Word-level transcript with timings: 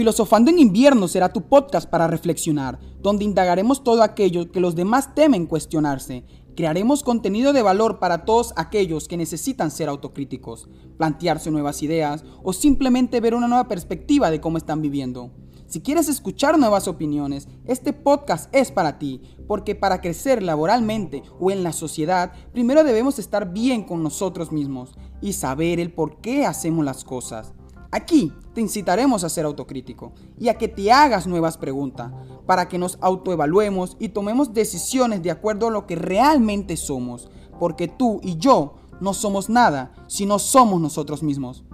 Filosofando 0.00 0.50
en 0.50 0.58
invierno 0.58 1.08
será 1.08 1.30
tu 1.30 1.42
podcast 1.42 1.86
para 1.86 2.06
reflexionar, 2.06 2.80
donde 3.02 3.22
indagaremos 3.26 3.84
todo 3.84 4.02
aquello 4.02 4.50
que 4.50 4.58
los 4.58 4.74
demás 4.74 5.14
temen 5.14 5.44
cuestionarse. 5.44 6.24
Crearemos 6.56 7.02
contenido 7.02 7.52
de 7.52 7.60
valor 7.60 7.98
para 7.98 8.24
todos 8.24 8.54
aquellos 8.56 9.08
que 9.08 9.18
necesitan 9.18 9.70
ser 9.70 9.90
autocríticos, 9.90 10.70
plantearse 10.96 11.50
nuevas 11.50 11.82
ideas 11.82 12.24
o 12.42 12.54
simplemente 12.54 13.20
ver 13.20 13.34
una 13.34 13.46
nueva 13.46 13.68
perspectiva 13.68 14.30
de 14.30 14.40
cómo 14.40 14.56
están 14.56 14.80
viviendo. 14.80 15.32
Si 15.66 15.82
quieres 15.82 16.08
escuchar 16.08 16.58
nuevas 16.58 16.88
opiniones, 16.88 17.46
este 17.66 17.92
podcast 17.92 18.48
es 18.54 18.72
para 18.72 18.98
ti, 18.98 19.20
porque 19.46 19.74
para 19.74 20.00
crecer 20.00 20.42
laboralmente 20.42 21.22
o 21.38 21.50
en 21.50 21.62
la 21.62 21.74
sociedad, 21.74 22.32
primero 22.54 22.84
debemos 22.84 23.18
estar 23.18 23.52
bien 23.52 23.82
con 23.82 24.02
nosotros 24.02 24.50
mismos 24.50 24.92
y 25.20 25.34
saber 25.34 25.78
el 25.78 25.92
por 25.92 26.22
qué 26.22 26.46
hacemos 26.46 26.86
las 26.86 27.04
cosas. 27.04 27.52
Aquí 27.92 28.32
te 28.54 28.60
incitaremos 28.60 29.24
a 29.24 29.28
ser 29.28 29.44
autocrítico 29.44 30.12
y 30.38 30.48
a 30.48 30.54
que 30.54 30.68
te 30.68 30.92
hagas 30.92 31.26
nuevas 31.26 31.58
preguntas 31.58 32.12
para 32.46 32.68
que 32.68 32.78
nos 32.78 32.98
autoevaluemos 33.00 33.96
y 33.98 34.10
tomemos 34.10 34.54
decisiones 34.54 35.22
de 35.22 35.32
acuerdo 35.32 35.68
a 35.68 35.70
lo 35.70 35.86
que 35.86 35.96
realmente 35.96 36.76
somos, 36.76 37.28
porque 37.58 37.88
tú 37.88 38.20
y 38.22 38.36
yo 38.36 38.76
no 39.00 39.12
somos 39.12 39.48
nada 39.48 39.92
si 40.06 40.24
no 40.24 40.38
somos 40.38 40.80
nosotros 40.80 41.22
mismos. 41.22 41.64